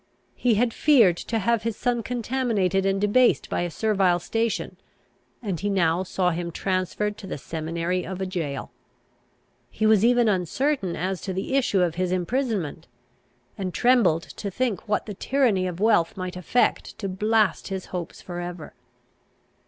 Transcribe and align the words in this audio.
He 0.33 0.55
had 0.55 0.73
feared 0.73 1.15
to 1.17 1.37
have 1.37 1.61
his 1.61 1.77
son 1.77 2.01
contaminated 2.01 2.87
and 2.87 2.99
debased 2.99 3.51
by 3.51 3.61
a 3.61 3.69
servile 3.69 4.17
station, 4.17 4.77
and 5.43 5.59
he 5.59 5.69
now 5.69 6.01
saw 6.01 6.31
him 6.31 6.51
transferred 6.51 7.19
to 7.19 7.27
the 7.27 7.37
seminary 7.37 8.03
of 8.03 8.19
a 8.19 8.25
gaol. 8.25 8.71
He 9.69 9.85
was 9.85 10.03
even 10.03 10.27
uncertain 10.27 10.95
as 10.95 11.21
to 11.21 11.33
the 11.33 11.53
issue 11.53 11.81
of 11.83 11.93
his 12.01 12.11
imprisonment, 12.11 12.87
and 13.59 13.75
trembled 13.75 14.23
to 14.23 14.49
think 14.49 14.87
what 14.89 15.05
the 15.05 15.13
tyranny 15.13 15.67
of 15.67 15.79
wealth 15.79 16.17
might 16.17 16.35
effect 16.35 16.97
to 16.97 17.07
blast 17.07 17.67
his 17.67 17.85
hopes 17.93 18.23
for 18.23 18.39
ever. 18.39 18.73